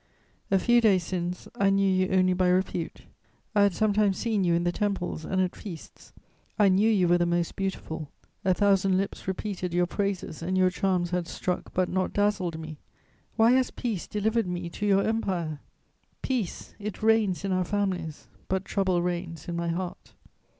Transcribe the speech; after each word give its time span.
A 0.49 0.57
few 0.57 0.81
days 0.81 1.03
since, 1.03 1.47
I 1.53 1.69
knew 1.69 1.87
you 1.87 2.07
only 2.07 2.33
by 2.33 2.47
repute. 2.49 3.01
I 3.53 3.61
had 3.61 3.75
sometimes 3.75 4.17
seen 4.17 4.43
you 4.43 4.55
in 4.55 4.63
the 4.63 4.71
temples 4.71 5.25
and 5.25 5.39
at 5.39 5.55
feasts; 5.55 6.11
I 6.57 6.69
knew 6.69 6.89
you 6.89 7.07
were 7.07 7.19
the 7.19 7.27
most 7.27 7.55
beautiful; 7.55 8.09
a 8.43 8.55
thousand 8.55 8.97
lips 8.97 9.27
repeated 9.27 9.75
your 9.75 9.85
praises, 9.85 10.41
and 10.41 10.57
your 10.57 10.71
charms 10.71 11.11
had 11.11 11.27
struck 11.27 11.71
but 11.75 11.87
not 11.87 12.13
dazzled 12.13 12.57
me.... 12.59 12.79
Why 13.35 13.51
has 13.51 13.69
peace 13.69 14.07
delivered 14.07 14.47
me 14.47 14.71
to 14.71 14.87
your 14.87 15.03
empire? 15.03 15.59
Peace! 16.23 16.73
It 16.79 17.03
reigns 17.03 17.45
in 17.45 17.51
our 17.51 17.63
families, 17.63 18.27
but 18.47 18.65
trouble 18.65 19.03
reigns 19.03 19.47
in 19.47 19.55
my 19.55 19.67
heart.... 19.67 20.13